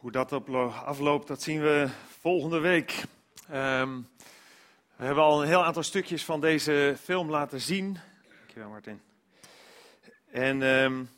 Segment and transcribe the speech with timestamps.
[0.00, 0.32] Hoe dat
[0.84, 1.88] afloopt, dat zien we
[2.20, 3.04] volgende week.
[3.52, 4.08] Um,
[4.96, 7.98] we hebben al een heel aantal stukjes van deze film laten zien.
[8.38, 9.00] Dankjewel, Martin.
[10.30, 11.10] En um,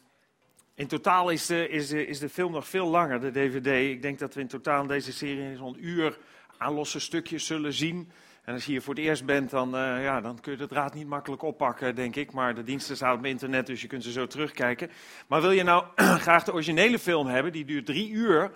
[0.75, 3.67] in totaal is de, is, is de film nog veel langer, de DVD.
[3.67, 6.19] Ik denk dat we in totaal deze serie zo'n uur
[6.59, 8.11] aan losse stukjes zullen zien.
[8.45, 10.67] En als je hier voor het eerst bent, dan, uh, ja, dan kun je de
[10.67, 12.33] draad niet makkelijk oppakken, denk ik.
[12.33, 14.91] Maar de diensten staan op internet, dus je kunt ze zo terugkijken.
[15.27, 15.85] Maar wil je nou
[16.27, 18.53] graag de originele film hebben, die duurt drie uur,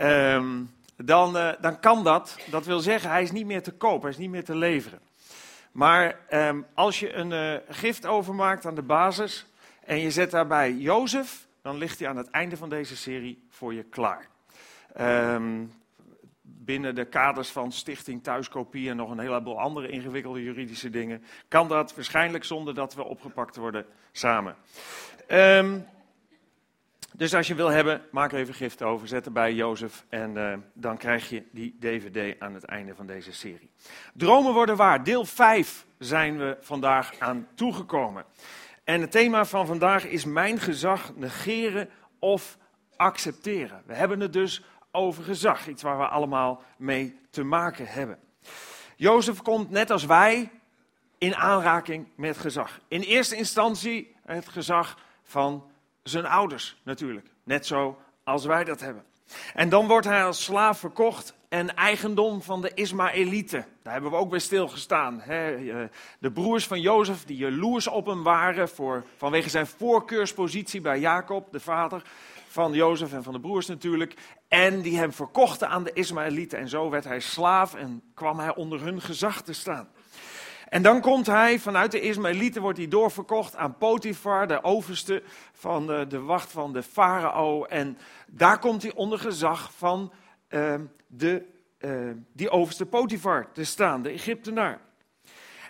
[0.00, 2.36] um, dan, uh, dan kan dat.
[2.50, 5.00] Dat wil zeggen, hij is niet meer te koop, hij is niet meer te leveren.
[5.72, 9.46] Maar um, als je een uh, gift overmaakt aan de basis
[9.84, 13.74] en je zet daarbij Jozef, dan ligt hij aan het einde van deze serie voor
[13.74, 14.28] je klaar.
[15.00, 15.72] Um,
[16.42, 21.68] binnen de kaders van Stichting Thuiskopie en nog een heleboel andere ingewikkelde juridische dingen, kan
[21.68, 24.56] dat waarschijnlijk zonder dat we opgepakt worden samen.
[25.28, 25.86] Um,
[27.18, 30.96] dus als je wil hebben, maak even gift over, zet erbij Jozef en uh, dan
[30.96, 33.70] krijg je die DVD aan het einde van deze serie.
[34.14, 38.24] Dromen worden waar, deel 5 zijn we vandaag aan toegekomen.
[38.84, 41.88] En het thema van vandaag is mijn gezag negeren
[42.18, 42.58] of
[42.96, 43.82] accepteren.
[43.86, 45.68] We hebben het dus over gezag.
[45.68, 48.18] Iets waar we allemaal mee te maken hebben.
[48.96, 50.50] Jozef komt net als wij
[51.18, 52.80] in aanraking met gezag.
[52.88, 55.70] In eerste instantie het gezag van
[56.08, 57.26] zijn ouders natuurlijk.
[57.44, 59.04] Net zo als wij dat hebben.
[59.54, 63.66] En dan wordt hij als slaaf verkocht en eigendom van de Ismaëlieten.
[63.82, 65.22] Daar hebben we ook bij stilgestaan.
[66.18, 71.52] De broers van Jozef die jaloers op hem waren voor, vanwege zijn voorkeurspositie bij Jacob,
[71.52, 72.02] de vader
[72.48, 74.14] van Jozef en van de broers natuurlijk.
[74.48, 76.58] En die hem verkochten aan de Ismaëlieten.
[76.58, 79.88] En zo werd hij slaaf en kwam hij onder hun gezag te staan.
[80.68, 85.86] En dan komt hij, vanuit de Ismaëlieten wordt hij doorverkocht aan Potifar, de overste van
[85.86, 87.64] de, de wacht van de farao.
[87.64, 90.12] En daar komt hij onder gezag van
[90.48, 90.74] uh,
[91.06, 91.44] de,
[91.78, 94.80] uh, die overste Potifar te staan, de Egyptenaar.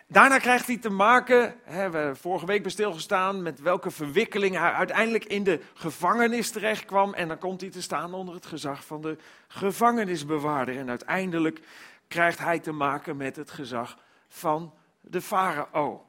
[0.07, 4.73] Daarna krijgt hij te maken, hè, we vorige week bij stilgestaan, met welke verwikkeling hij
[4.73, 7.15] uiteindelijk in de gevangenis terecht kwam.
[7.15, 9.17] En dan komt hij te staan onder het gezag van de
[9.49, 10.79] gevangenisbewaarder.
[10.79, 11.61] En uiteindelijk
[12.09, 14.73] krijgt hij te maken met het gezag van
[15.11, 16.07] de farao.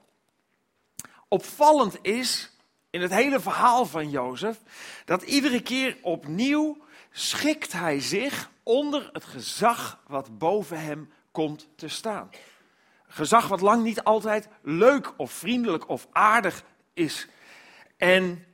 [1.28, 2.52] Opvallend is
[2.90, 4.60] in het hele verhaal van Jozef
[5.06, 6.78] dat iedere keer opnieuw
[7.12, 12.30] schikt hij zich onder het gezag wat boven hem komt te staan.
[13.08, 17.28] Gezag wat lang niet altijd leuk of vriendelijk of aardig is.
[17.98, 18.46] En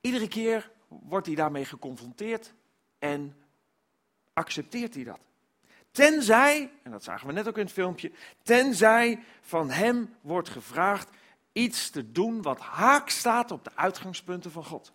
[0.00, 2.54] iedere keer wordt hij daarmee geconfronteerd
[2.98, 3.36] en
[4.32, 5.31] accepteert hij dat.
[5.92, 11.10] Tenzij, en dat zagen we net ook in het filmpje, tenzij van hem wordt gevraagd
[11.52, 14.92] iets te doen wat haak staat op de uitgangspunten van God.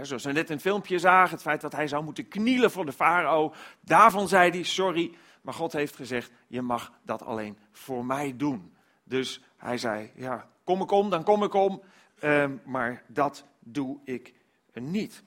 [0.00, 2.86] zoals we net in het filmpje zagen, het feit dat hij zou moeten knielen voor
[2.86, 8.04] de farao, daarvan zei hij, sorry, maar God heeft gezegd, je mag dat alleen voor
[8.04, 8.74] mij doen.
[9.04, 11.82] Dus hij zei, ja, kom ik om, dan kom ik om,
[12.18, 14.34] ehm, maar dat doe ik
[14.72, 15.22] niet.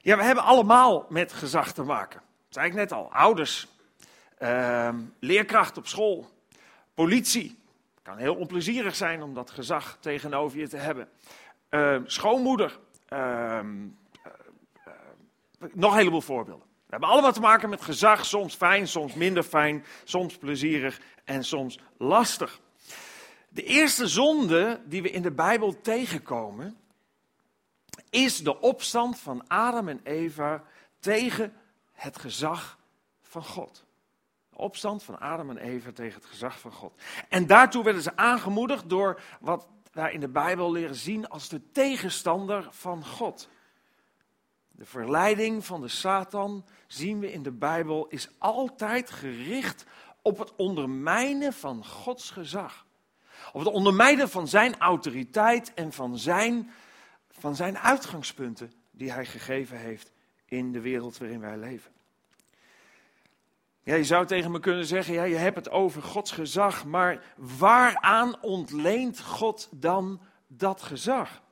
[0.00, 2.24] Ja, we hebben allemaal met gezag te maken
[2.56, 3.66] zei ik net al, ouders,
[4.42, 6.28] uh, leerkracht op school,
[6.94, 7.58] politie.
[8.02, 11.08] kan heel onplezierig zijn om dat gezag tegenover je te hebben.
[11.70, 12.78] Uh, schoonmoeder.
[13.08, 13.86] Ehm,
[14.22, 14.32] eh,
[14.84, 14.92] eh,
[15.72, 16.66] nog een heleboel voorbeelden.
[16.66, 21.44] We hebben allemaal te maken met gezag, soms fijn, soms minder fijn, soms plezierig en
[21.44, 22.60] soms lastig.
[23.48, 26.76] De eerste zonde die we in de Bijbel tegenkomen,
[28.10, 30.62] is de opstand van Adam en Eva
[31.00, 31.52] tegen
[31.96, 32.78] het gezag
[33.22, 33.84] van God.
[34.50, 37.00] De opstand van Adam en Eva tegen het gezag van God.
[37.28, 41.70] En daartoe werden ze aangemoedigd door wat wij in de Bijbel leren zien als de
[41.72, 43.48] tegenstander van God.
[44.68, 49.84] De verleiding van de Satan, zien we in de Bijbel, is altijd gericht
[50.22, 52.86] op het ondermijnen van Gods gezag.
[53.52, 56.70] Op het ondermijnen van zijn autoriteit en van zijn,
[57.30, 60.12] van zijn uitgangspunten die hij gegeven heeft
[60.48, 61.92] in de wereld waarin wij leven.
[63.82, 67.34] Ja, je zou tegen me kunnen zeggen, ja, je hebt het over Gods gezag, maar
[67.36, 71.42] waaraan ontleent God dan dat gezag?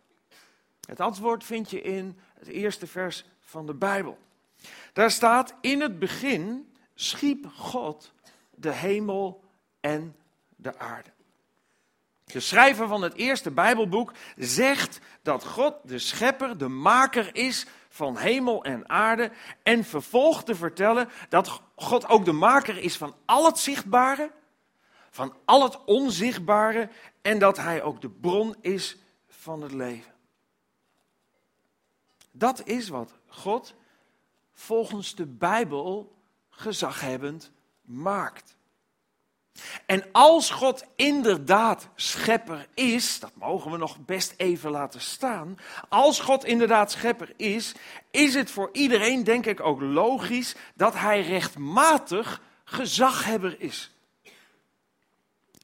[0.87, 4.19] Het antwoord vind je in het eerste vers van de Bijbel.
[4.93, 8.13] Daar staat, in het begin schiep God
[8.51, 9.45] de hemel
[9.81, 10.17] en
[10.57, 11.14] de aarde.
[12.25, 18.17] De schrijver van het eerste Bijbelboek zegt dat God de schepper, de maker is van
[18.17, 19.31] hemel en aarde.
[19.63, 24.31] En vervolgt te vertellen dat God ook de maker is van al het zichtbare,
[25.11, 26.89] van al het onzichtbare.
[27.23, 28.97] En dat hij ook de bron is
[29.29, 30.13] van het leven.
[32.31, 33.75] Dat is wat God
[34.53, 36.17] volgens de Bijbel
[36.51, 38.57] gezaghebbend maakt.
[39.87, 45.57] En als God inderdaad schepper is, dat mogen we nog best even laten staan.
[45.89, 47.75] Als God inderdaad schepper is,
[48.11, 53.91] is het voor iedereen denk ik ook logisch dat hij rechtmatig gezaghebber is.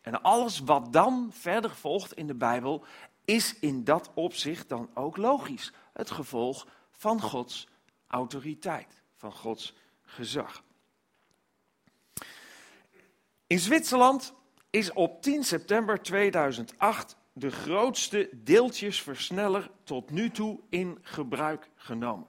[0.03, 2.85] En alles wat dan verder volgt in de Bijbel
[3.25, 5.73] is in dat opzicht dan ook logisch.
[5.93, 7.69] Het gevolg van Gods
[8.07, 10.63] autoriteit, van Gods gezag.
[13.51, 14.35] In Zwitserland
[14.71, 22.27] is op 10 september 2008 de grootste deeltjesversneller tot nu toe in gebruik genomen.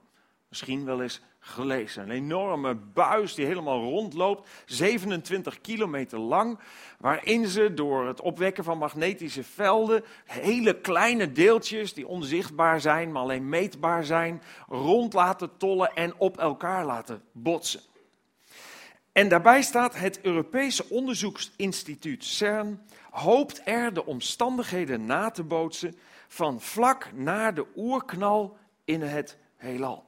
[0.50, 2.03] Misschien wel eens gelezen.
[2.03, 6.59] Een enorme buis die helemaal rondloopt, 27 kilometer lang,
[7.00, 13.21] waarin ze door het opwekken van magnetische velden hele kleine deeltjes die onzichtbaar zijn, maar
[13.21, 17.81] alleen meetbaar zijn, rond laten tollen en op elkaar laten botsen.
[19.12, 25.98] En daarbij staat het Europese onderzoeksinstituut CERN hoopt er de omstandigheden na te bootsen
[26.28, 30.06] van vlak na de oerknal in het heelal.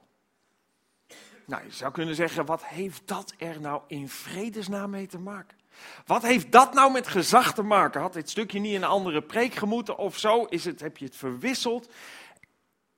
[1.46, 5.58] Nou, je zou kunnen zeggen, wat heeft dat er nou in vredesnaam mee te maken?
[6.06, 8.00] Wat heeft dat nou met gezag te maken?
[8.00, 10.44] Had dit stukje niet in een andere preek gemoeten of zo?
[10.44, 11.88] Is het, heb je het verwisseld?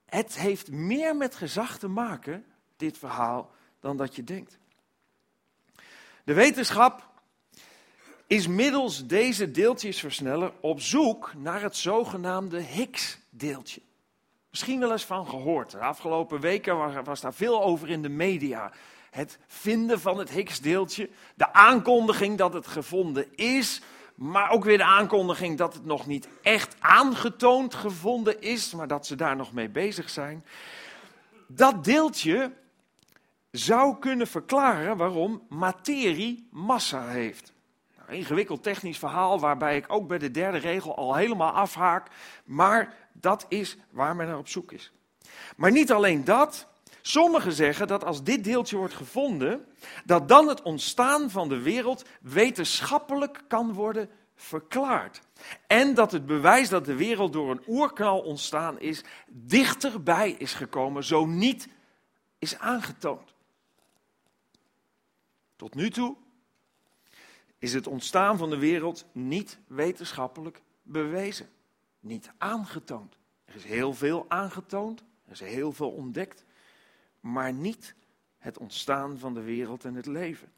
[0.05, 2.45] Het heeft meer met gezag te maken,
[2.75, 4.57] dit verhaal, dan dat je denkt.
[6.27, 7.09] De wetenschap
[8.27, 13.81] is middels deze deeltjesversneller op zoek naar het zogenaamde Higgs-deeltje.
[14.49, 15.71] Misschien wel eens van gehoord.
[15.71, 18.71] De afgelopen weken was daar veel over in de media.
[19.11, 23.81] Het vinden van het Higgs-deeltje, de aankondiging dat het gevonden is,
[24.15, 29.07] maar ook weer de aankondiging dat het nog niet echt aangetoond gevonden is, maar dat
[29.07, 30.45] ze daar nog mee bezig zijn.
[31.47, 32.51] Dat deeltje
[33.51, 37.53] zou kunnen verklaren waarom materie massa heeft.
[37.97, 42.07] Nou, ingewikkeld technisch verhaal waarbij ik ook bij de derde regel al helemaal afhaak,
[42.45, 44.91] maar dat is waar men naar op zoek is.
[45.55, 46.67] Maar niet alleen dat.
[47.01, 49.65] Sommigen zeggen dat als dit deeltje wordt gevonden,
[50.05, 55.21] dat dan het ontstaan van de wereld wetenschappelijk kan worden verklaard.
[55.67, 61.03] En dat het bewijs dat de wereld door een oerknal ontstaan is, dichterbij is gekomen,
[61.03, 61.67] zo niet
[62.39, 63.33] is aangetoond.
[65.57, 66.15] Tot nu toe
[67.57, 71.49] is het ontstaan van de wereld niet wetenschappelijk bewezen,
[71.99, 73.17] niet aangetoond.
[73.45, 76.45] Er is heel veel aangetoond, er is heel veel ontdekt,
[77.19, 77.95] maar niet
[78.37, 80.51] het ontstaan van de wereld en het leven.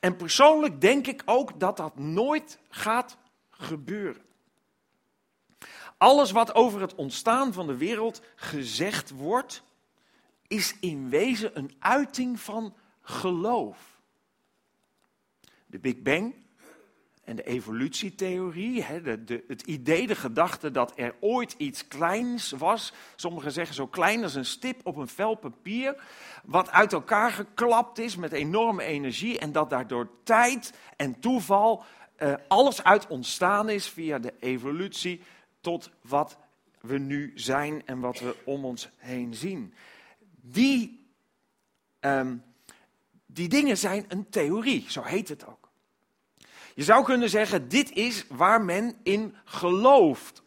[0.00, 3.16] En persoonlijk denk ik ook dat dat nooit gaat
[3.50, 4.22] gebeuren.
[5.96, 9.62] Alles wat over het ontstaan van de wereld gezegd wordt,
[10.46, 13.97] is in wezen een uiting van geloof
[15.68, 16.34] de Big Bang
[17.24, 18.82] en de evolutietheorie.
[18.82, 22.92] Hè, de, het idee, de gedachte dat er ooit iets kleins was.
[23.16, 26.02] Sommigen zeggen zo klein als een stip op een vel papier.
[26.44, 29.38] Wat uit elkaar geklapt is met enorme energie.
[29.38, 31.84] En dat daardoor tijd en toeval
[32.18, 35.22] uh, alles uit ontstaan is via de evolutie.
[35.60, 36.38] Tot wat
[36.80, 39.74] we nu zijn en wat we om ons heen zien.
[40.40, 41.06] Die
[42.00, 42.42] um,
[43.26, 45.57] die dingen zijn een theorie, zo heet het ook.
[46.78, 50.42] Je zou kunnen zeggen, dit is waar men in gelooft.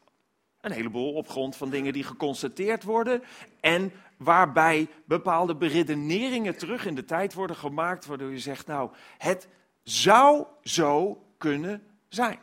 [0.62, 3.24] Een heleboel op grond van dingen die geconstateerd worden
[3.60, 9.48] en waarbij bepaalde beredeneringen terug in de tijd worden gemaakt, waardoor je zegt, nou, het
[9.84, 12.40] zou zo kunnen zijn.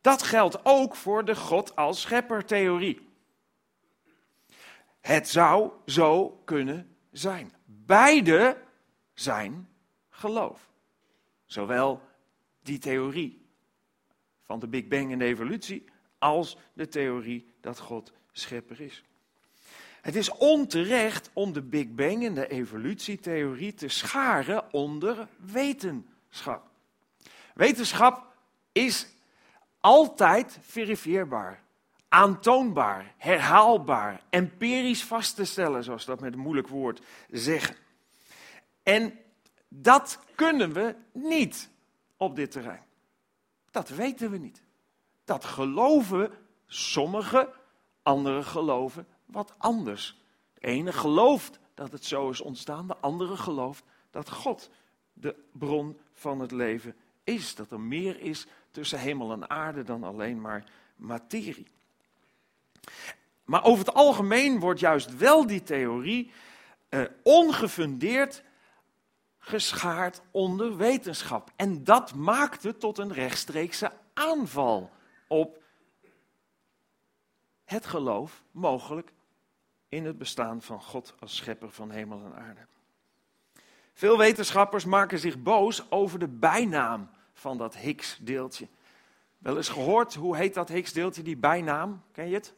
[0.00, 3.08] Dat geldt ook voor de God als schepper-theorie.
[5.00, 7.52] Het zou zo kunnen zijn.
[7.64, 8.56] Beide
[9.14, 9.68] zijn
[10.10, 10.70] geloof.
[11.44, 12.12] Zowel
[12.64, 13.46] die theorie
[14.42, 15.84] van de Big Bang en de evolutie,
[16.18, 19.02] als de theorie dat God schepper is.
[20.00, 26.70] Het is onterecht om de Big Bang en de evolutietheorie te scharen onder wetenschap.
[27.54, 28.34] Wetenschap
[28.72, 29.06] is
[29.80, 31.62] altijd verifieerbaar,
[32.08, 37.76] aantoonbaar, herhaalbaar, empirisch vast te stellen, zoals dat met een moeilijk woord zeggen.
[38.82, 39.18] En
[39.68, 41.68] dat kunnen we niet
[42.16, 42.84] op dit terrein.
[43.70, 44.62] Dat weten we niet.
[45.24, 46.30] Dat geloven
[46.66, 47.48] sommigen,
[48.02, 50.20] anderen geloven wat anders.
[50.54, 54.70] De ene gelooft dat het zo is ontstaan, de andere gelooft dat God
[55.12, 57.54] de bron van het leven is.
[57.54, 60.64] Dat er meer is tussen hemel en aarde dan alleen maar
[60.96, 61.66] materie.
[63.44, 66.30] Maar over het algemeen wordt juist wel die theorie
[66.90, 68.42] uh, ongefundeerd
[69.46, 71.52] geschaard onder wetenschap.
[71.56, 74.90] En dat maakt het tot een rechtstreekse aanval
[75.28, 75.62] op
[77.64, 79.12] het geloof, mogelijk
[79.88, 82.66] in het bestaan van God als schepper van hemel en aarde.
[83.92, 88.68] Veel wetenschappers maken zich boos over de bijnaam van dat Higgs-deeltje.
[89.38, 92.02] Wel eens gehoord, hoe heet dat Higgs-deeltje, die bijnaam?
[92.12, 92.54] Ken je het?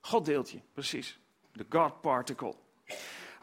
[0.00, 1.18] Goddeeltje, precies.
[1.52, 2.54] De God particle.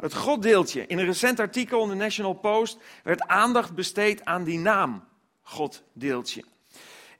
[0.01, 0.87] Het Goddeeltje.
[0.87, 5.03] In een recent artikel in de National Post werd aandacht besteed aan die naam,
[5.41, 6.43] Goddeeltje.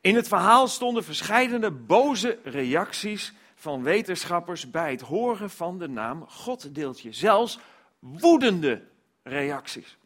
[0.01, 6.25] In het verhaal stonden verschillende boze reacties van wetenschappers bij het horen van de naam
[6.27, 7.13] Goddeeltje.
[7.13, 7.59] Zelfs
[7.99, 8.83] woedende
[9.23, 9.97] reacties.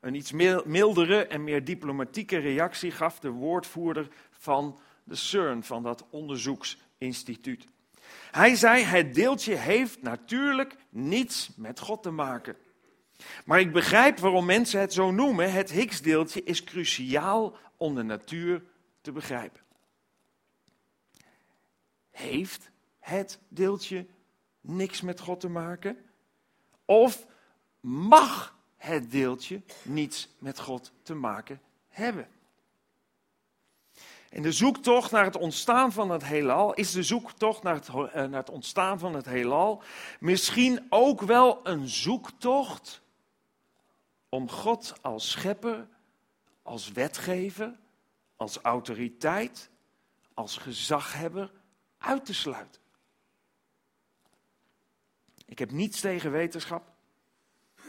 [0.00, 0.32] Een iets
[0.64, 7.66] mildere en meer diplomatieke reactie gaf de woordvoerder van de CERN, van dat onderzoeksinstituut.
[8.30, 12.56] Hij zei: Het deeltje heeft natuurlijk niets met God te maken.
[13.44, 15.52] Maar ik begrijp waarom mensen het zo noemen.
[15.52, 18.62] Het Higgs-deeltje is cruciaal om de natuur
[19.00, 19.60] te begrijpen.
[22.10, 24.06] Heeft het deeltje
[24.60, 25.96] niks met God te maken?
[26.84, 27.26] Of
[27.80, 32.28] mag het deeltje niets met God te maken hebben?
[34.36, 37.94] En de zoektocht naar het ontstaan van het heelal is de zoektocht naar het, eh,
[38.12, 39.82] naar het ontstaan van het heelal
[40.20, 43.02] misschien ook wel een zoektocht
[44.28, 45.88] om God als schepper,
[46.62, 47.74] als wetgever,
[48.36, 49.70] als autoriteit,
[50.34, 51.52] als gezaghebber
[51.98, 52.80] uit te sluiten.
[55.46, 56.95] Ik heb niets tegen wetenschap.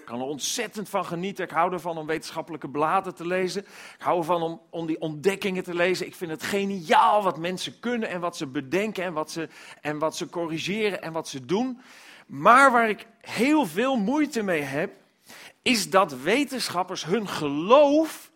[0.07, 1.45] Kan er ontzettend van genieten.
[1.45, 3.61] Ik hou ervan om wetenschappelijke bladen te lezen.
[3.61, 6.05] Ik hou ervan om, om die ontdekkingen te lezen.
[6.05, 9.49] Ik vind het geniaal wat mensen kunnen en wat ze bedenken en wat ze,
[9.81, 11.81] en wat ze corrigeren en wat ze doen.
[12.27, 14.93] Maar waar ik heel veel moeite mee heb,
[15.61, 18.31] is dat wetenschappers hun geloof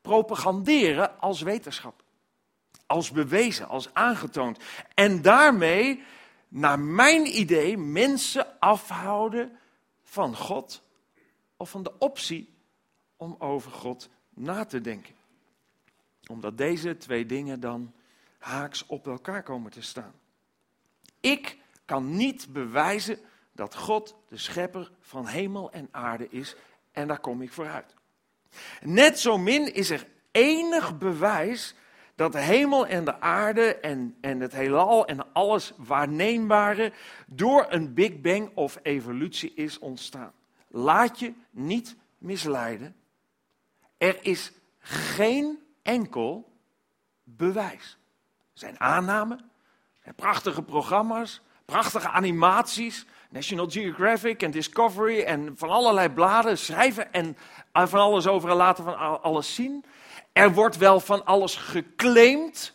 [0.00, 2.02] propaganderen als wetenschap.
[2.86, 4.58] Als bewezen, als aangetoond.
[4.94, 6.02] En daarmee,
[6.48, 9.57] naar mijn idee, mensen afhouden
[10.08, 10.82] van God
[11.56, 12.54] of van de optie
[13.16, 15.14] om over God na te denken.
[16.26, 17.92] Omdat deze twee dingen dan
[18.38, 20.14] haaks op elkaar komen te staan.
[21.20, 23.18] Ik kan niet bewijzen
[23.52, 26.56] dat God de schepper van hemel en aarde is
[26.92, 27.94] en daar kom ik vooruit.
[28.80, 31.74] Net zo min is er enig bewijs
[32.18, 36.92] dat de hemel en de aarde en, en het heelal en alles waarneembare
[37.26, 40.32] door een Big Bang of evolutie is ontstaan.
[40.68, 42.96] Laat je niet misleiden.
[43.98, 46.58] Er is geen enkel
[47.22, 47.98] bewijs.
[48.38, 49.50] Er zijn aannamen,
[50.16, 53.06] prachtige programma's, prachtige animaties.
[53.28, 57.36] National Geographic en Discovery en van allerlei bladen schrijven en
[57.72, 59.84] van alles over en laten van alles zien.
[60.32, 62.74] Er wordt wel van alles geclaimd,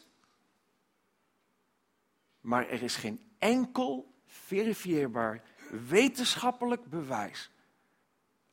[2.41, 5.41] maar er is geen enkel verifieerbaar
[5.87, 7.51] wetenschappelijk bewijs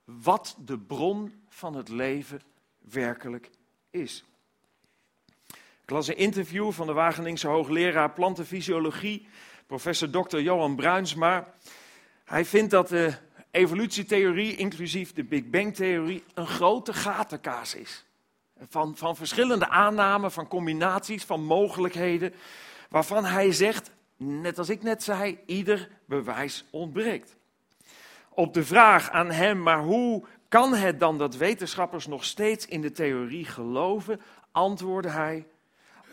[0.04, 2.42] wat de bron van het leven
[2.78, 3.50] werkelijk
[3.90, 4.25] is.
[5.83, 9.28] Ik las een interview van de Wageningse hoogleraar plantenfysiologie,
[9.66, 10.38] professor Dr.
[10.38, 11.54] Johan Bruinsma.
[12.31, 13.13] Hij vindt dat de
[13.51, 18.05] evolutietheorie, inclusief de Big Bang-theorie, een grote gatenkaas is.
[18.69, 22.35] Van, van verschillende aannamen, van combinaties, van mogelijkheden,
[22.89, 27.37] waarvan hij zegt, net als ik net zei, ieder bewijs ontbreekt.
[28.29, 32.81] Op de vraag aan hem, maar hoe kan het dan dat wetenschappers nog steeds in
[32.81, 34.21] de theorie geloven,
[34.51, 35.47] antwoordde hij,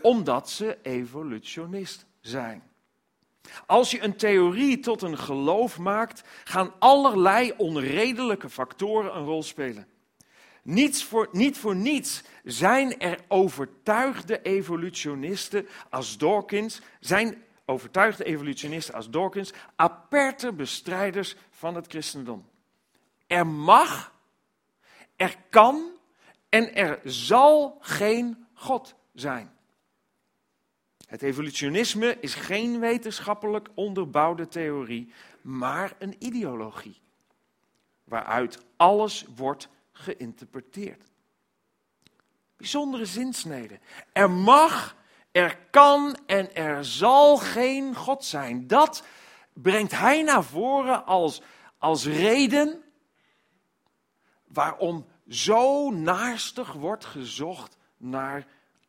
[0.01, 2.63] omdat ze evolutionist zijn.
[3.65, 9.87] Als je een theorie tot een geloof maakt, gaan allerlei onredelijke factoren een rol spelen.
[10.63, 19.09] Niets voor, niet voor niets zijn er overtuigde evolutionisten als Dawkins, zijn overtuigde evolutionisten als
[19.09, 22.45] Dawkins aperte bestrijders van het christendom.
[23.27, 24.13] Er mag,
[25.15, 25.91] er kan
[26.49, 29.56] en er zal geen God zijn.
[31.07, 37.01] Het evolutionisme is geen wetenschappelijk onderbouwde theorie, maar een ideologie.
[38.03, 41.11] Waaruit alles wordt geïnterpreteerd.
[42.57, 43.79] Bijzondere zinsnede.
[44.11, 44.95] Er mag,
[45.31, 48.67] er kan en er zal geen God zijn.
[48.67, 49.03] Dat
[49.53, 51.41] brengt hij naar voren als,
[51.77, 52.83] als reden
[54.47, 58.47] waarom zo naarstig wordt gezocht naar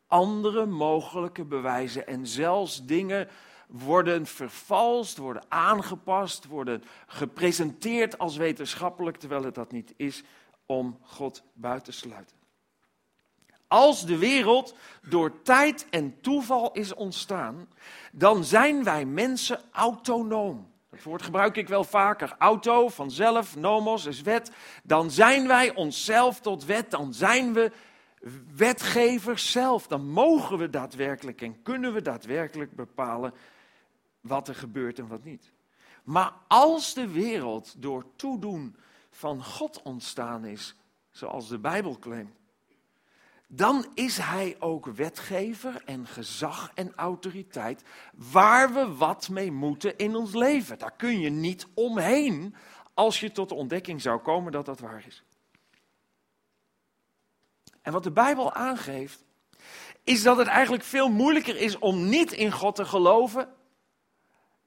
[0.09, 2.07] andere mogelijke bewijzen.
[2.07, 3.27] En zelfs dingen
[3.67, 10.23] worden vervalst, worden aangepast, worden gepresenteerd als wetenschappelijk, terwijl het dat niet is,
[10.65, 12.37] om God buiten te sluiten.
[13.67, 14.75] Als de wereld
[15.09, 17.69] door tijd en toeval is ontstaan,
[18.11, 20.71] dan zijn wij mensen autonoom.
[20.89, 22.35] Dat woord gebruik ik wel vaker.
[22.37, 24.51] Auto, vanzelf, nomos is wet.
[24.83, 26.91] Dan zijn wij onszelf tot wet.
[26.91, 27.71] Dan zijn we
[28.55, 29.87] wetgevers zelf.
[29.87, 33.33] Dan mogen we daadwerkelijk en kunnen we daadwerkelijk bepalen
[34.21, 35.51] wat er gebeurt en wat niet.
[36.03, 38.75] Maar als de wereld door toedoen
[39.09, 40.75] van God ontstaan is,
[41.11, 42.37] zoals de Bijbel claimt,
[43.51, 47.83] dan is hij ook wetgever en gezag en autoriteit
[48.13, 50.79] waar we wat mee moeten in ons leven.
[50.79, 52.55] Daar kun je niet omheen
[52.93, 55.23] als je tot de ontdekking zou komen dat dat waar is.
[57.81, 59.23] En wat de Bijbel aangeeft,
[60.03, 63.49] is dat het eigenlijk veel moeilijker is om niet in God te geloven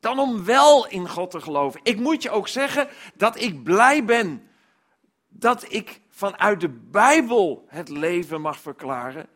[0.01, 1.81] dan om wel in God te geloven.
[1.83, 4.49] Ik moet je ook zeggen dat ik blij ben
[5.29, 9.27] dat ik vanuit de Bijbel het leven mag verklaren.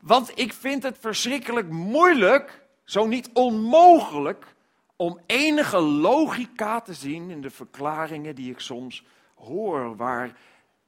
[0.00, 4.54] Want ik vind het verschrikkelijk moeilijk, zo niet onmogelijk,
[4.96, 9.04] om enige logica te zien in de verklaringen die ik soms
[9.34, 10.36] hoor, waar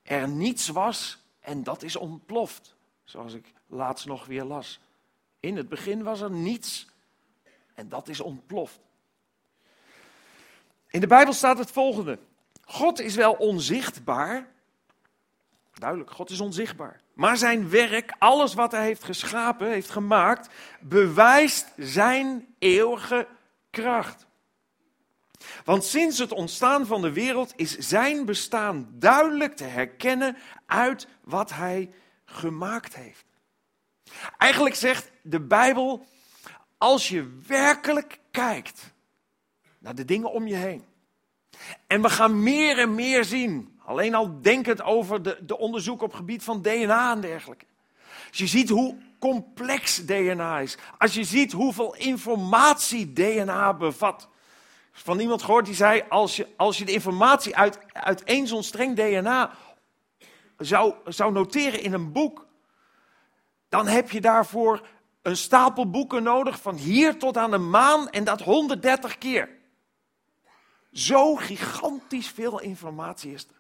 [0.02, 2.74] er niets was en dat is ontploft,
[3.04, 4.80] zoals ik laatst nog weer las.
[5.40, 6.86] In het begin was er niets
[7.74, 8.78] en dat is ontploft.
[10.86, 12.18] In de Bijbel staat het volgende.
[12.64, 14.48] God is wel onzichtbaar.
[15.74, 17.00] Duidelijk, God is onzichtbaar.
[17.12, 23.26] Maar zijn werk, alles wat hij heeft geschapen, heeft gemaakt, bewijst zijn eeuwige
[23.70, 24.25] kracht.
[25.64, 31.52] Want sinds het ontstaan van de wereld is zijn bestaan duidelijk te herkennen uit wat
[31.52, 31.90] hij
[32.24, 33.24] gemaakt heeft.
[34.38, 36.06] Eigenlijk zegt de Bijbel,
[36.78, 38.94] als je werkelijk kijkt
[39.78, 40.84] naar de dingen om je heen.
[41.86, 43.78] En we gaan meer en meer zien.
[43.84, 47.64] Alleen al denkend over de, de onderzoek op gebied van DNA en dergelijke.
[48.28, 50.76] Als je ziet hoe complex DNA is.
[50.98, 54.28] Als je ziet hoeveel informatie DNA bevat.
[55.02, 58.62] Van iemand gehoord die zei: als je, als je de informatie uit, uit één zo'n
[58.62, 59.50] streng DNA
[60.58, 62.46] zou, zou noteren in een boek,
[63.68, 64.86] dan heb je daarvoor
[65.22, 69.48] een stapel boeken nodig van hier tot aan de maan en dat 130 keer.
[70.92, 73.54] Zo gigantisch veel informatie is er.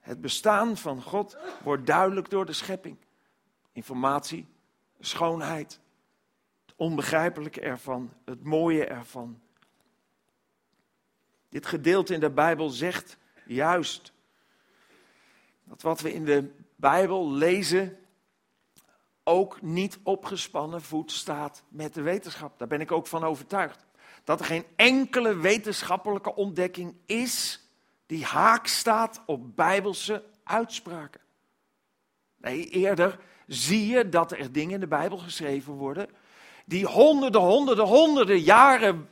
[0.00, 2.96] Het bestaan van God wordt duidelijk door de schepping.
[3.72, 4.46] Informatie,
[5.00, 5.80] schoonheid,
[6.66, 9.40] het onbegrijpelijke ervan, het mooie ervan.
[11.56, 13.16] Dit gedeelte in de Bijbel zegt
[13.46, 14.12] juist
[15.64, 17.98] dat wat we in de Bijbel lezen
[19.24, 22.58] ook niet opgespannen voet staat met de wetenschap.
[22.58, 23.84] Daar ben ik ook van overtuigd
[24.24, 27.60] dat er geen enkele wetenschappelijke ontdekking is
[28.06, 31.20] die haak staat op bijbelse uitspraken.
[32.36, 36.08] Nee, eerder zie je dat er dingen in de Bijbel geschreven worden
[36.66, 39.08] die honderden, honderden, honderden jaren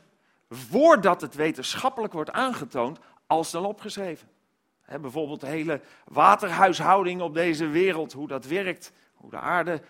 [0.49, 4.27] voordat het wetenschappelijk wordt aangetoond, al snel opgeschreven.
[5.01, 9.81] bijvoorbeeld de hele waterhuishouding op deze wereld, hoe dat werkt, hoe de aarde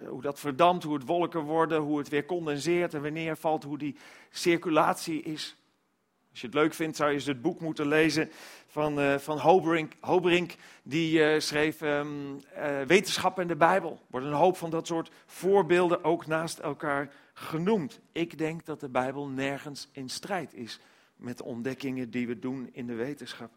[0.00, 3.64] eh, hoe dat verdampt, hoe het wolken worden, hoe het weer condenseert en wanneer valt,
[3.64, 3.96] hoe die
[4.30, 5.56] circulatie is.
[6.30, 8.30] Als je het leuk vindt, zou je eens het boek moeten lezen
[8.66, 9.38] van, uh, van
[10.00, 10.54] Hoberink.
[10.82, 12.00] Die uh, schreef uh,
[12.86, 13.90] Wetenschap en de Bijbel.
[13.90, 18.00] Er worden een hoop van dat soort voorbeelden ook naast elkaar genoemd.
[18.12, 20.80] Ik denk dat de Bijbel nergens in strijd is
[21.16, 23.50] met de ontdekkingen die we doen in de wetenschap.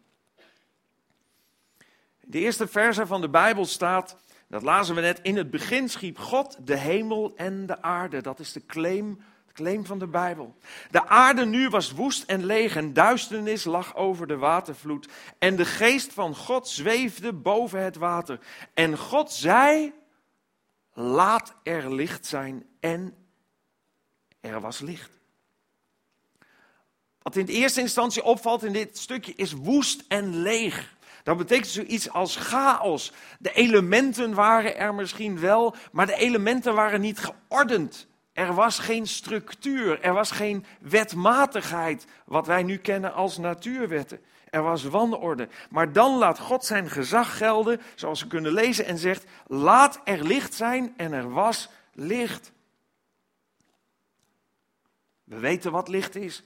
[2.20, 4.16] De eerste verse van de Bijbel staat
[4.48, 5.20] dat lazen we net.
[5.22, 8.22] In het begin schiep God de hemel en de aarde.
[8.22, 9.18] Dat is de claim,
[9.52, 10.56] claim van de Bijbel.
[10.90, 15.08] De aarde nu was woest en leeg en duisternis lag over de watervloed.
[15.38, 18.38] En de geest van God zweefde boven het water.
[18.74, 19.92] En God zei,
[20.92, 22.66] laat er licht zijn.
[22.80, 23.21] En
[24.50, 25.10] er was licht.
[27.22, 30.94] Wat in eerste instantie opvalt in dit stukje is woest en leeg.
[31.22, 33.12] Dat betekent zoiets als chaos.
[33.38, 38.06] De elementen waren er misschien wel, maar de elementen waren niet geordend.
[38.32, 44.20] Er was geen structuur, er was geen wetmatigheid, wat wij nu kennen als natuurwetten.
[44.50, 45.48] Er was wanorde.
[45.70, 50.24] Maar dan laat God zijn gezag gelden, zoals we kunnen lezen, en zegt: Laat er
[50.24, 52.52] licht zijn, en er was licht.
[55.32, 56.42] We weten wat licht is.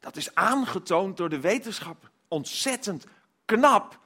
[0.00, 3.06] Dat is aangetoond door de wetenschap ontzettend
[3.44, 3.98] knap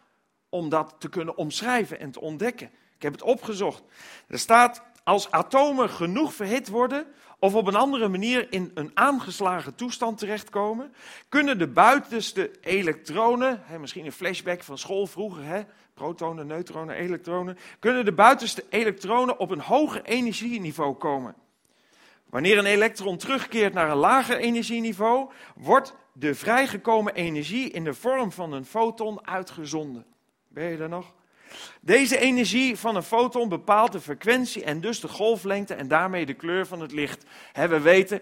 [0.48, 2.70] om dat te kunnen omschrijven en te ontdekken.
[2.96, 3.82] Ik heb het opgezocht.
[4.26, 7.06] Er staat, als atomen genoeg verhit worden
[7.38, 10.94] of op een andere manier in een aangeslagen toestand terechtkomen,
[11.28, 15.62] kunnen de buitenste elektronen, misschien een flashback van school vroeger, hè,
[15.94, 21.34] protonen, neutronen, elektronen, kunnen de buitenste elektronen op een hoger energieniveau komen.
[22.32, 28.32] Wanneer een elektron terugkeert naar een lager energieniveau, wordt de vrijgekomen energie in de vorm
[28.32, 30.04] van een foton uitgezonden.
[30.48, 31.14] Ben je er nog?
[31.80, 36.34] Deze energie van een foton bepaalt de frequentie en dus de golflengte en daarmee de
[36.34, 37.24] kleur van het licht.
[37.52, 38.20] we weten,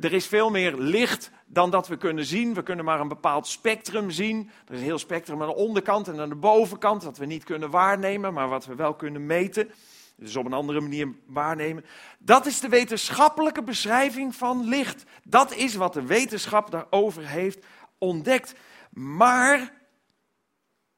[0.00, 2.54] er is veel meer licht dan dat we kunnen zien.
[2.54, 4.50] We kunnen maar een bepaald spectrum zien.
[4.66, 7.44] Er is een heel spectrum aan de onderkant en aan de bovenkant dat we niet
[7.44, 9.70] kunnen waarnemen, maar wat we wel kunnen meten.
[10.16, 11.84] Dus op een andere manier waarnemen.
[12.18, 15.04] Dat is de wetenschappelijke beschrijving van licht.
[15.24, 17.66] Dat is wat de wetenschap daarover heeft
[17.98, 18.54] ontdekt.
[18.90, 19.72] Maar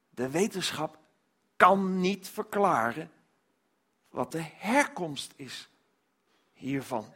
[0.09, 0.97] de wetenschap
[1.55, 3.11] kan niet verklaren
[4.09, 5.69] wat de herkomst is
[6.53, 7.13] hiervan.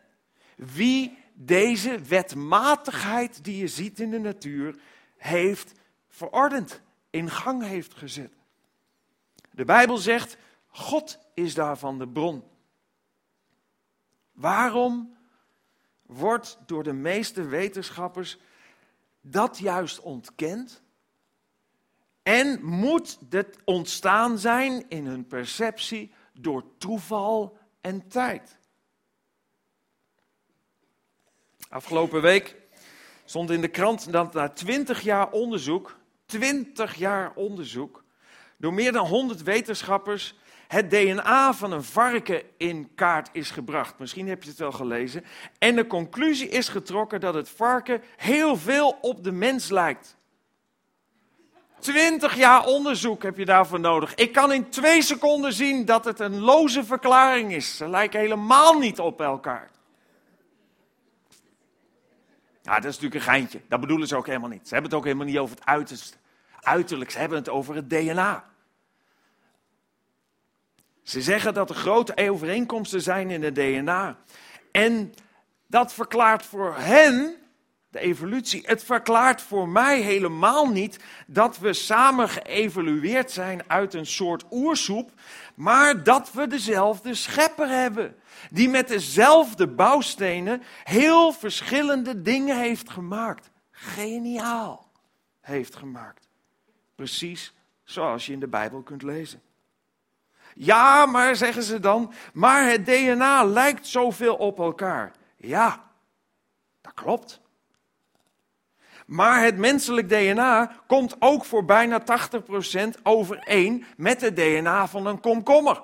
[0.56, 4.80] Wie deze wetmatigheid die je ziet in de natuur
[5.18, 5.72] heeft
[6.10, 8.34] verordend, in gang heeft gezet.
[9.52, 10.38] De Bijbel zegt,
[10.68, 12.44] God is daarvan de bron.
[14.32, 15.18] Waarom
[16.02, 18.38] wordt door de meeste wetenschappers
[19.22, 20.82] dat juist ontkend?
[22.24, 28.58] En moet dit ontstaan zijn in hun perceptie door toeval en tijd?
[31.70, 32.56] Afgelopen week
[33.26, 38.04] stond in de krant dat na 20 jaar onderzoek, 20 jaar onderzoek,
[38.58, 40.36] door meer dan 100 wetenschappers
[40.74, 44.00] het DNA van een varken in kaart is gebracht.
[44.00, 45.24] Misschien heb je het wel gelezen.
[45.58, 50.18] En de conclusie is getrokken dat het varken heel veel op de mens lijkt.
[51.80, 54.16] Twintig jaar onderzoek heb je daarvoor nodig.
[54.16, 57.78] Ik kan in twee seconden zien dat het een loze verklaring is.
[57.78, 59.72] Ze lijken helemaal niet op elkaar.
[62.62, 63.62] Ja, dat is natuurlijk een geintje.
[63.68, 64.68] Dat bedoelen ze ook helemaal niet.
[64.68, 66.18] Ze hebben het ook helemaal niet over het uiterste.
[66.60, 68.52] Uiterlijk, ze hebben het over het DNA.
[71.04, 74.18] Ze zeggen dat er grote overeenkomsten zijn in het DNA.
[74.72, 75.14] En
[75.68, 77.36] dat verklaart voor hen
[77.94, 78.62] de evolutie.
[78.66, 85.12] Het verklaart voor mij helemaal niet dat we samen geëvolueerd zijn uit een soort oersoep,
[85.56, 88.16] maar dat we dezelfde schepper hebben.
[88.50, 93.50] Die met dezelfde bouwstenen heel verschillende dingen heeft gemaakt.
[93.72, 94.92] Geniaal
[95.42, 96.28] heeft gemaakt.
[96.96, 99.42] Precies zoals je in de Bijbel kunt lezen.
[100.56, 105.12] Ja, maar zeggen ze dan, maar het DNA lijkt zoveel op elkaar.
[105.38, 105.84] Ja,
[106.82, 107.42] dat klopt.
[109.06, 115.20] Maar het menselijk DNA komt ook voor bijna 80% overeen met het DNA van een
[115.20, 115.82] komkommer.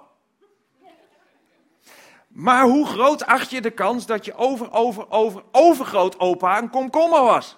[2.28, 6.70] Maar hoe groot acht je de kans dat je over, over, over, overgroot opa een
[6.70, 7.58] komkommer was?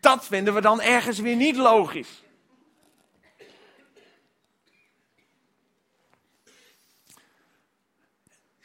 [0.00, 2.24] Dat vinden we dan ergens weer niet logisch.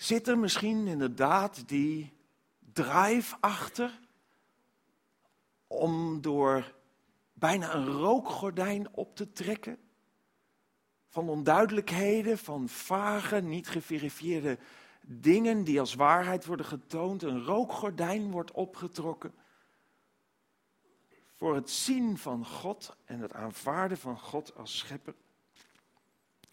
[0.01, 2.13] Zit er misschien inderdaad die
[2.73, 3.99] drive achter
[5.67, 6.73] om door
[7.33, 9.77] bijna een rookgordijn op te trekken?
[11.07, 14.57] Van onduidelijkheden, van vage, niet geverifieerde
[15.01, 17.23] dingen die als waarheid worden getoond.
[17.23, 19.33] Een rookgordijn wordt opgetrokken
[21.35, 25.15] voor het zien van God en het aanvaarden van God als schepper.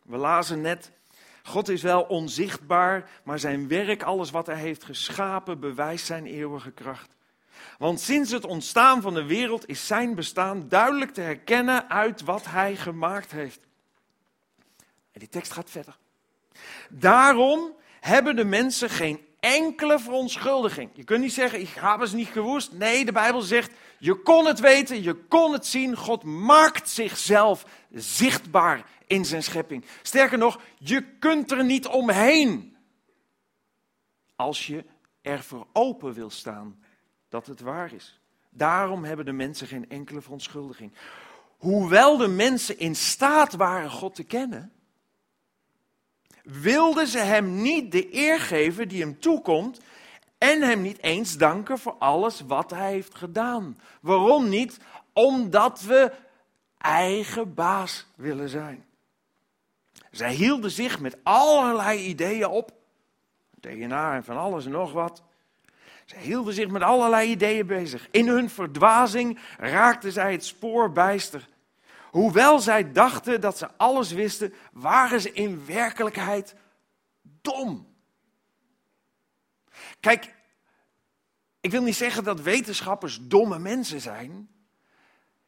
[0.03, 0.93] We lazen net
[1.43, 6.71] God is wel onzichtbaar, maar zijn werk, alles wat hij heeft geschapen, bewijst zijn eeuwige
[6.71, 7.17] kracht.
[7.79, 12.45] Want sinds het ontstaan van de wereld is zijn bestaan duidelijk te herkennen uit wat
[12.45, 13.61] hij gemaakt heeft.
[15.13, 15.97] En die tekst gaat verder.
[16.89, 20.91] Daarom hebben de mensen geen enkele verontschuldiging.
[20.95, 22.73] Je kunt niet zeggen, ik heb het niet gewoest.
[22.73, 25.97] Nee, de Bijbel zegt, je kon het weten, je kon het zien.
[25.97, 29.85] God maakt zichzelf zichtbaar in zijn schepping.
[30.03, 32.77] Sterker nog, je kunt er niet omheen.
[34.37, 34.85] Als je
[35.23, 36.83] er voor open wil staan
[37.29, 38.21] dat het waar is.
[38.51, 40.93] Daarom hebben de mensen geen enkele verontschuldiging.
[41.59, 44.73] Hoewel de mensen in staat waren God te kennen,
[46.51, 49.81] wilden ze hem niet de eer geven die hem toekomt
[50.39, 53.79] en hem niet eens danken voor alles wat hij heeft gedaan.
[54.01, 54.79] Waarom niet?
[55.13, 56.13] Omdat we
[56.79, 58.85] eigen baas willen zijn.
[60.11, 62.73] Zij hielden zich met allerlei ideeën op.
[63.61, 65.23] DNA en van alles en nog wat.
[66.05, 68.09] Zij hielden zich met allerlei ideeën bezig.
[68.11, 71.49] In hun verdwazing raakten zij het spoor bijster.
[72.11, 76.55] Hoewel zij dachten dat ze alles wisten, waren ze in werkelijkheid
[77.23, 77.97] dom.
[80.01, 80.35] Kijk,
[81.61, 84.49] ik wil niet zeggen dat wetenschappers domme mensen zijn.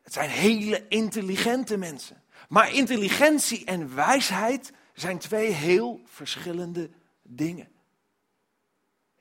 [0.02, 2.22] Het zijn hele intelligente mensen.
[2.48, 6.90] Maar intelligentie en wijsheid zijn twee heel verschillende
[7.22, 7.68] dingen.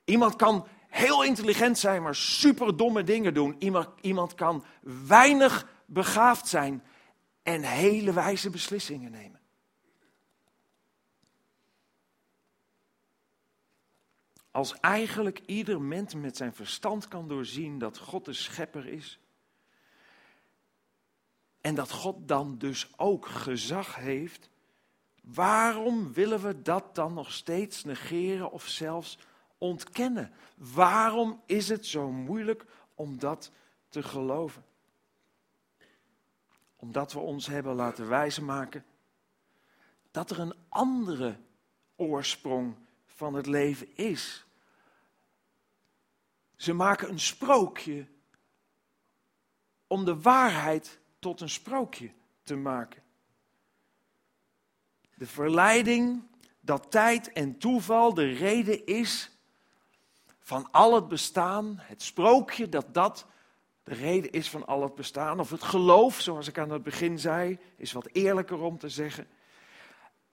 [0.04, 3.56] Iemand kan heel intelligent zijn, maar super domme dingen doen.
[3.58, 4.64] Iemand, iemand kan
[5.06, 6.82] weinig begaafd zijn
[7.54, 9.40] en hele wijze beslissingen nemen.
[14.50, 19.18] Als eigenlijk ieder mens met zijn verstand kan doorzien dat God de schepper is.
[21.60, 24.50] En dat God dan dus ook gezag heeft.
[25.22, 29.18] Waarom willen we dat dan nog steeds negeren of zelfs
[29.58, 30.32] ontkennen?
[30.56, 33.52] Waarom is het zo moeilijk om dat
[33.88, 34.64] te geloven?
[36.80, 38.46] Omdat we ons hebben laten wijzen
[40.10, 41.40] dat er een andere
[41.96, 44.44] oorsprong van het leven is.
[46.56, 48.06] Ze maken een sprookje
[49.86, 52.12] om de waarheid tot een sprookje
[52.42, 53.02] te maken.
[55.14, 56.22] De verleiding
[56.60, 59.30] dat tijd en toeval de reden is
[60.38, 63.26] van al het bestaan, het sprookje dat dat
[63.90, 67.18] de reden is van al het bestaan, of het geloof, zoals ik aan het begin
[67.18, 69.28] zei, is wat eerlijker om te zeggen.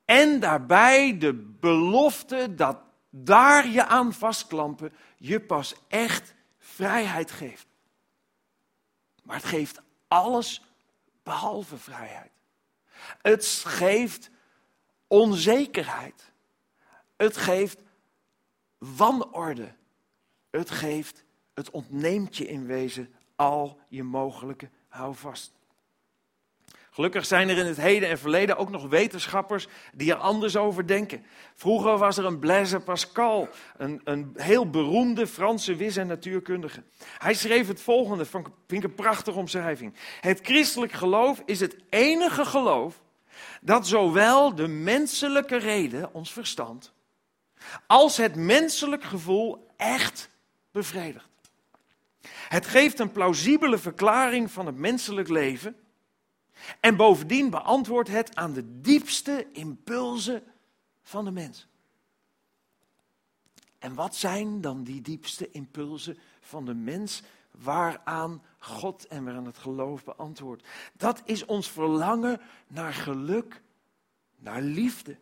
[0.05, 2.77] En daarbij de belofte dat
[3.09, 7.67] daar je aan vastklampen je pas echt vrijheid geeft.
[9.23, 10.61] Maar het geeft alles
[11.23, 12.31] behalve vrijheid.
[13.21, 14.29] Het geeft
[15.07, 16.31] onzekerheid.
[17.15, 17.81] Het geeft
[18.77, 19.75] wanorde.
[20.49, 25.55] Het geeft, het ontneemt je in wezen al je mogelijke houvast.
[26.91, 30.87] Gelukkig zijn er in het heden en verleden ook nog wetenschappers die er anders over
[30.87, 31.25] denken.
[31.55, 36.83] Vroeger was er een Blaise Pascal, een, een heel beroemde Franse wis- en natuurkundige.
[37.17, 39.93] Hij schreef het volgende, vind ik een prachtige omschrijving.
[40.21, 43.01] Het christelijk geloof is het enige geloof
[43.61, 46.93] dat zowel de menselijke reden, ons verstand,
[47.87, 50.29] als het menselijk gevoel echt
[50.71, 51.36] bevredigt.
[52.47, 55.75] Het geeft een plausibele verklaring van het menselijk leven
[56.79, 60.43] en bovendien beantwoordt het aan de diepste impulsen
[61.01, 61.67] van de mens.
[63.79, 69.57] En wat zijn dan die diepste impulsen van de mens waaraan God en waaraan het
[69.57, 70.67] geloof beantwoordt?
[70.93, 73.61] Dat is ons verlangen naar geluk,
[74.35, 75.17] naar liefde,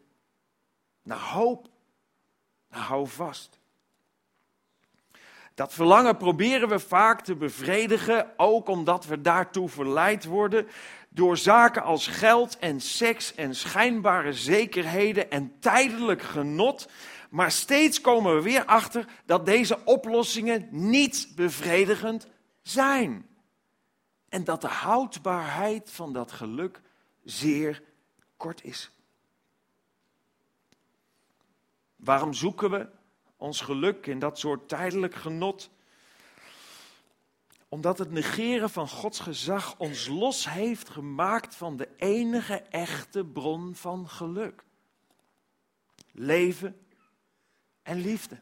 [1.02, 1.70] naar hoop,
[2.70, 3.60] naar houvast.
[5.56, 10.68] Dat verlangen proberen we vaak te bevredigen, ook omdat we daartoe verleid worden
[11.10, 16.90] door zaken als geld en seks en schijnbare zekerheden en tijdelijk genot.
[17.30, 22.28] Maar steeds komen we weer achter dat deze oplossingen niet bevredigend
[22.62, 23.28] zijn.
[24.30, 26.82] En dat de houdbaarheid van dat geluk
[27.24, 27.84] zeer
[28.38, 28.92] kort is.
[31.96, 32.88] Waarom zoeken we
[33.38, 35.70] ons geluk in dat soort tijdelijk genot?
[37.70, 43.76] Omdat het negeren van Gods gezag ons los heeft gemaakt van de enige echte bron
[43.76, 44.64] van geluk.
[46.12, 46.86] Leven
[47.84, 48.40] en liefde.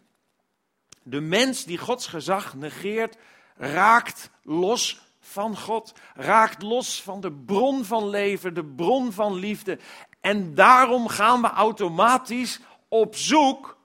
[1.04, 3.18] De mens die Gods gezag negeert,
[3.56, 9.80] raakt los van God, raakt los van de bron van leven, de bron van liefde.
[10.20, 13.78] En daarom gaan we automatisch op zoek,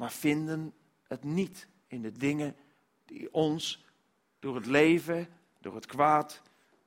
[0.00, 2.56] maar vinden het niet in de dingen
[3.04, 3.84] die ons
[4.38, 6.42] door het leven, door het kwaad,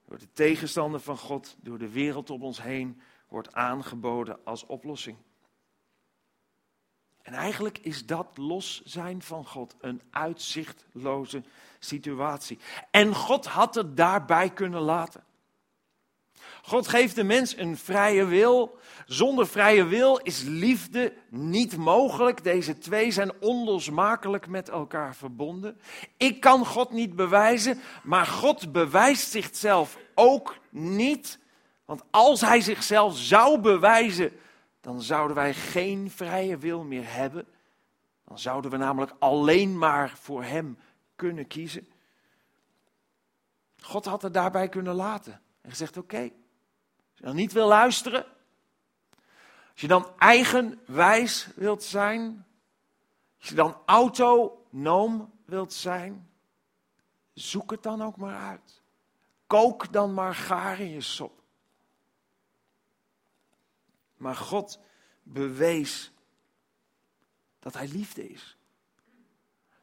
[0.06, 5.18] door de tegenstander van God, door de wereld om ons heen wordt aangeboden als oplossing.
[7.22, 11.44] En eigenlijk is dat los zijn van God een uitzichtloze
[11.80, 12.60] situatie.
[12.92, 15.24] En God had het daarbij kunnen laten.
[16.66, 18.78] God geeft de mens een vrije wil.
[19.06, 22.44] Zonder vrije wil is liefde niet mogelijk.
[22.44, 25.80] Deze twee zijn onlosmakelijk met elkaar verbonden.
[26.18, 31.40] Ik kan God niet bewijzen, maar God bewijst zichzelf ook niet.
[31.86, 34.32] Want als hij zichzelf zou bewijzen,
[34.82, 37.46] dan zouden wij geen vrije wil meer hebben.
[38.26, 40.78] Dan zouden we namelijk alleen maar voor hem
[41.16, 41.88] kunnen kiezen.
[43.82, 46.32] God had het daarbij kunnen laten en gezegd: Oké,
[47.24, 48.26] je dan niet wil luisteren,
[49.72, 52.46] als je dan eigenwijs wilt zijn,
[53.40, 56.30] als je dan autonoom wilt zijn,
[57.34, 58.82] zoek het dan ook maar uit.
[59.48, 61.42] kook dan maar gaar in je sop.
[64.18, 64.80] Maar God
[65.22, 66.12] bewees
[67.60, 68.58] dat Hij liefde is.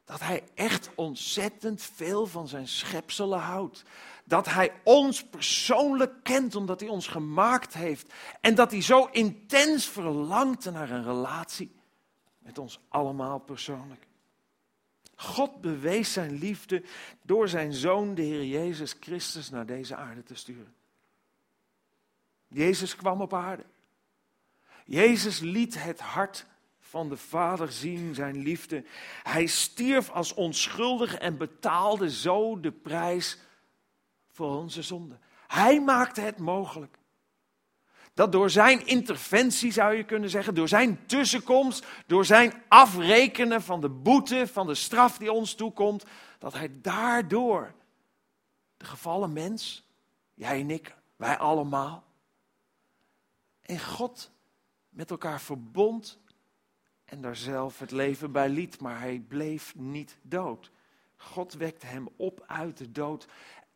[0.03, 3.83] Dat Hij echt ontzettend veel van zijn schepselen houdt.
[4.31, 8.13] Dat Hij ons persoonlijk kent omdat Hij ons gemaakt heeft.
[8.41, 11.71] En dat Hij zo intens verlangt naar een relatie
[12.39, 14.07] met ons allemaal persoonlijk.
[15.15, 16.83] God bewees zijn liefde
[17.21, 20.73] door zijn zoon, de Heer Jezus Christus, naar deze aarde te sturen.
[22.47, 23.65] Jezus kwam op aarde.
[24.85, 26.45] Jezus liet het hart
[26.79, 28.83] van de Vader zien, zijn liefde.
[29.23, 33.37] Hij stierf als onschuldige en betaalde zo de prijs
[34.41, 35.17] voor onze zonde.
[35.47, 36.97] Hij maakte het mogelijk.
[38.13, 43.81] Dat door zijn interventie zou je kunnen zeggen, door zijn tussenkomst, door zijn afrekenen van
[43.81, 46.05] de boete, van de straf die ons toekomt,
[46.39, 47.73] dat hij daardoor
[48.77, 49.87] de gevallen mens,
[50.33, 52.03] jij en ik, wij allemaal,
[53.61, 54.31] en God
[54.89, 56.19] met elkaar verbond
[57.05, 60.71] en daar zelf het leven bij liet, maar hij bleef niet dood.
[61.15, 63.27] God wekte hem op uit de dood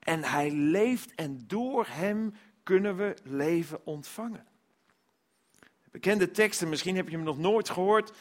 [0.06, 4.46] en hij leeft en door hem kunnen we leven ontvangen.
[5.92, 8.12] Bekende teksten, misschien heb je hem nog nooit gehoord.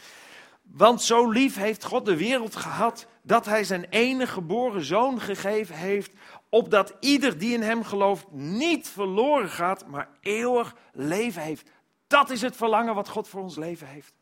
[0.62, 5.76] Want zo lief heeft God de wereld gehad dat hij zijn enige geboren zoon gegeven
[5.76, 6.12] heeft,
[6.48, 11.70] opdat ieder die in hem gelooft niet verloren gaat, maar eeuwig leven heeft.
[12.06, 14.14] Dat is het verlangen wat God voor ons leven heeft.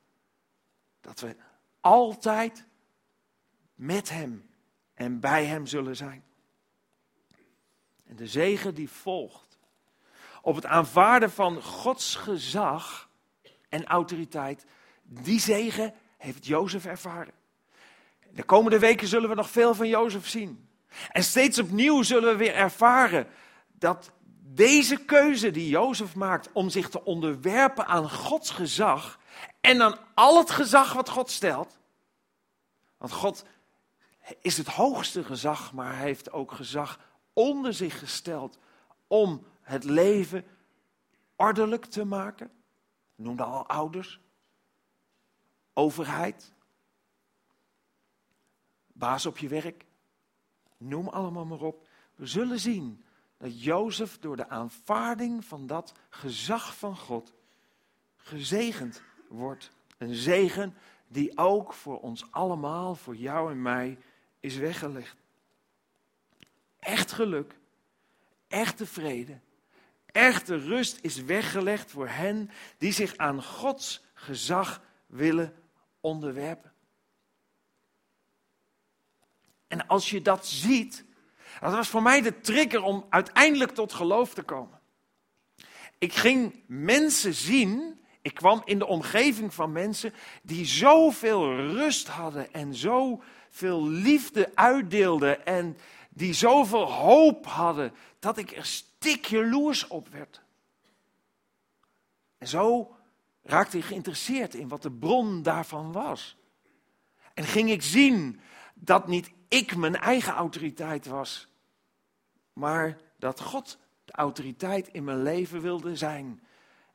[1.00, 1.36] Dat we
[1.80, 2.66] altijd
[3.74, 4.50] met hem
[4.94, 6.24] en bij hem zullen zijn.
[8.12, 9.58] En de zegen die volgt
[10.42, 13.08] op het aanvaarden van Gods gezag
[13.68, 14.66] en autoriteit,
[15.02, 17.32] die zegen heeft Jozef ervaren.
[18.30, 20.68] De komende weken zullen we nog veel van Jozef zien.
[21.08, 23.26] En steeds opnieuw zullen we weer ervaren
[23.72, 29.18] dat deze keuze die Jozef maakt om zich te onderwerpen aan Gods gezag
[29.60, 31.78] en aan al het gezag wat God stelt.
[32.98, 33.44] Want God
[34.40, 36.98] is het hoogste gezag, maar hij heeft ook gezag
[37.32, 38.58] onder zich gesteld
[39.06, 40.44] om het leven
[41.36, 42.50] ordelijk te maken.
[43.14, 44.20] Noemde al ouders,
[45.72, 46.52] overheid,
[48.86, 49.84] baas op je werk,
[50.76, 51.88] noem allemaal maar op.
[52.14, 53.04] We zullen zien
[53.36, 57.32] dat Jozef door de aanvaarding van dat gezag van God
[58.16, 59.70] gezegend wordt.
[59.98, 60.74] Een zegen
[61.08, 63.98] die ook voor ons allemaal, voor jou en mij,
[64.40, 65.21] is weggelegd.
[66.82, 67.54] Echt geluk,
[68.48, 69.40] echte vrede,
[70.06, 75.54] echte rust is weggelegd voor hen die zich aan Gods gezag willen
[76.00, 76.72] onderwerpen.
[79.66, 81.04] En als je dat ziet,
[81.60, 84.80] dat was voor mij de trigger om uiteindelijk tot geloof te komen.
[85.98, 92.52] Ik ging mensen zien, ik kwam in de omgeving van mensen die zoveel rust hadden
[92.52, 95.76] en zoveel liefde uitdeelden en
[96.14, 100.42] die zoveel hoop hadden, dat ik er stik jaloers op werd.
[102.38, 102.96] En zo
[103.42, 106.36] raakte ik geïnteresseerd in wat de bron daarvan was.
[107.34, 108.40] En ging ik zien
[108.74, 111.48] dat niet ik mijn eigen autoriteit was,
[112.52, 116.42] maar dat God de autoriteit in mijn leven wilde zijn.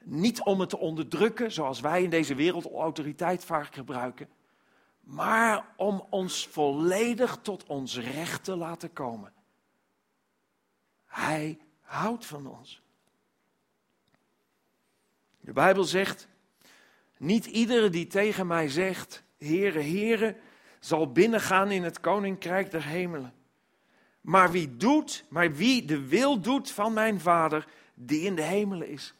[0.03, 4.29] Niet om het te onderdrukken, zoals wij in deze wereld autoriteit vaak gebruiken,
[5.07, 9.33] maar om ons volledig tot ons recht te laten komen.
[11.05, 12.81] Hij houdt van ons.
[15.39, 16.27] De Bijbel zegt,
[17.17, 20.37] niet iedere die tegen mij zegt, Heere, Heere,
[20.79, 23.33] zal binnengaan in het koninkrijk der hemelen.
[24.21, 28.87] Maar wie doet, maar wie de wil doet van mijn Vader, die in de hemelen
[28.87, 29.13] is.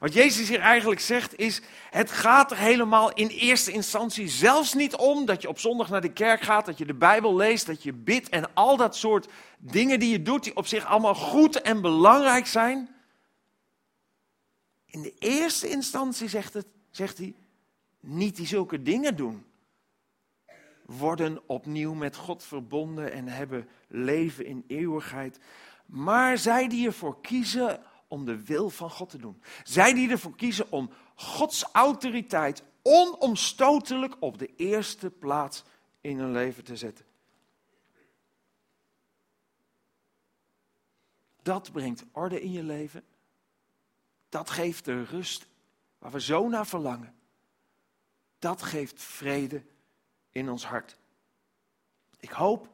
[0.00, 4.94] Wat Jezus hier eigenlijk zegt is, het gaat er helemaal in eerste instantie zelfs niet
[4.94, 7.82] om dat je op zondag naar de kerk gaat, dat je de Bijbel leest, dat
[7.82, 11.60] je bidt en al dat soort dingen die je doet, die op zich allemaal goed
[11.60, 12.88] en belangrijk zijn.
[14.86, 17.34] In de eerste instantie zegt, het, zegt hij,
[18.00, 19.44] niet die zulke dingen doen
[20.86, 25.38] worden opnieuw met God verbonden en hebben leven in eeuwigheid.
[25.86, 27.80] Maar zij die ervoor kiezen
[28.12, 29.42] om de wil van God te doen.
[29.64, 35.62] Zij die ervoor kiezen om Gods autoriteit onomstotelijk op de eerste plaats
[36.00, 37.04] in hun leven te zetten.
[41.42, 43.04] Dat brengt orde in je leven.
[44.28, 45.46] Dat geeft de rust
[45.98, 47.14] waar we zo naar verlangen.
[48.38, 49.64] Dat geeft vrede
[50.30, 50.98] in ons hart.
[52.18, 52.68] Ik hoop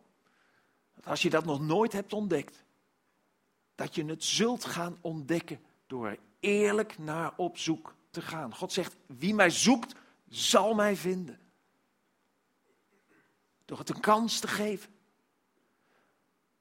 [0.94, 2.64] dat als je dat nog nooit hebt ontdekt,
[3.78, 8.54] dat je het zult gaan ontdekken door er eerlijk naar op zoek te gaan.
[8.54, 9.94] God zegt, wie mij zoekt,
[10.28, 11.38] zal mij vinden.
[13.64, 14.90] Door het een kans te geven.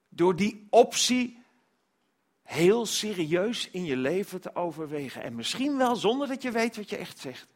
[0.10, 1.44] Door die optie
[2.44, 5.24] heel serieus in je leven te overwegen.
[5.24, 7.48] En misschien wel zonder dat je weet wat je echt zegt.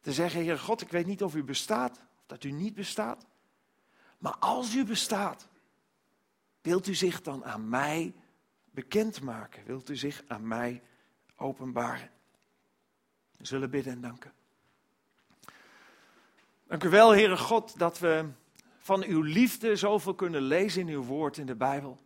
[0.00, 3.26] Te zeggen, Heer God, ik weet niet of u bestaat, of dat u niet bestaat.
[4.18, 5.48] Maar als u bestaat,
[6.60, 8.14] wilt u zich dan aan mij
[8.72, 9.64] bekendmaken?
[9.64, 10.82] Wilt u zich aan mij
[11.36, 12.10] openbaren?
[13.36, 14.32] We zullen bidden en danken.
[16.66, 18.28] Dank u wel, Heere God, dat we
[18.78, 21.98] van uw liefde zoveel kunnen lezen in uw woord in de Bijbel.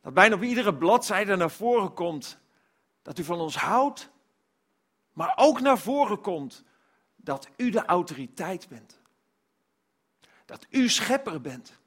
[0.00, 2.38] Dat bijna op iedere bladzijde naar voren komt
[3.02, 4.10] dat u van ons houdt,
[5.12, 6.64] maar ook naar voren komt
[7.16, 9.00] dat u de autoriteit bent.
[10.44, 11.78] Dat u schepper bent.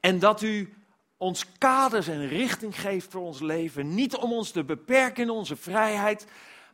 [0.00, 0.77] En dat u
[1.18, 3.94] ons kaders en richting geeft voor ons leven.
[3.94, 6.26] Niet om ons te beperken in onze vrijheid,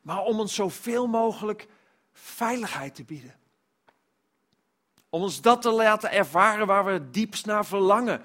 [0.03, 1.69] maar om ons zoveel mogelijk
[2.13, 3.35] veiligheid te bieden.
[5.09, 8.23] Om ons dat te laten ervaren waar we het diepst naar verlangen.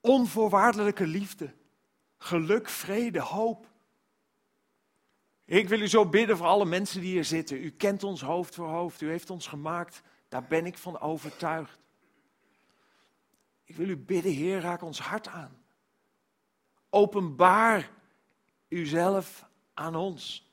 [0.00, 1.54] Onvoorwaardelijke liefde,
[2.18, 3.66] geluk, vrede, hoop.
[5.44, 7.64] Ik wil u zo bidden voor alle mensen die hier zitten.
[7.64, 9.00] U kent ons hoofd voor hoofd.
[9.00, 10.02] U heeft ons gemaakt.
[10.28, 11.83] Daar ben ik van overtuigd.
[13.64, 15.62] Ik wil u bidden, Heer, raak ons hart aan.
[16.90, 17.90] Openbaar
[18.68, 20.48] uzelf aan ons.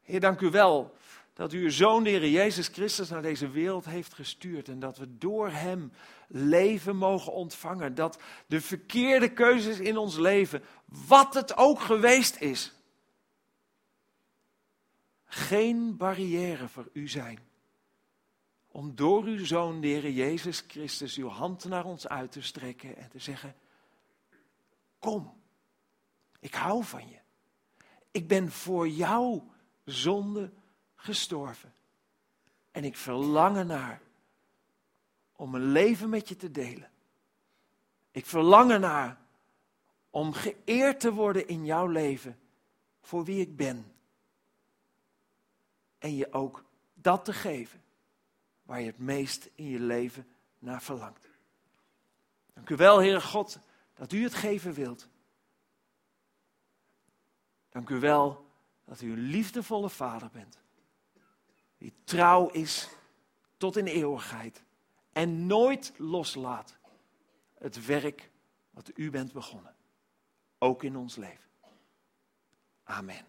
[0.00, 0.96] Heer, dank u wel
[1.32, 4.68] dat u uw zoon, de Heer Jezus Christus, naar deze wereld heeft gestuurd.
[4.68, 5.92] En dat we door hem
[6.28, 7.94] leven mogen ontvangen.
[7.94, 12.72] Dat de verkeerde keuzes in ons leven, wat het ook geweest is,
[15.24, 17.49] geen barrière voor u zijn.
[18.72, 23.08] Om door uw zoon, de Jezus Christus, uw hand naar ons uit te strekken en
[23.08, 23.54] te zeggen:
[24.98, 25.40] Kom,
[26.38, 27.18] ik hou van je.
[28.10, 29.50] Ik ben voor jouw
[29.84, 30.52] zonde
[30.94, 31.74] gestorven.
[32.70, 34.00] En ik verlang ernaar
[35.32, 36.90] om een leven met je te delen.
[38.10, 39.18] Ik verlang ernaar
[40.10, 42.38] om geëerd te worden in jouw leven
[43.00, 43.92] voor wie ik ben.
[45.98, 46.64] En je ook
[46.94, 47.82] dat te geven
[48.70, 50.26] waar je het meest in je leven
[50.58, 51.28] naar verlangt.
[52.52, 53.58] Dank u wel, Heere God,
[53.94, 55.08] dat u het geven wilt.
[57.68, 58.46] Dank u wel
[58.84, 60.58] dat u een liefdevolle vader bent
[61.78, 62.88] die trouw is
[63.56, 64.62] tot in eeuwigheid
[65.12, 66.78] en nooit loslaat
[67.54, 68.30] het werk
[68.70, 69.76] wat u bent begonnen,
[70.58, 71.50] ook in ons leven.
[72.84, 73.26] Amen.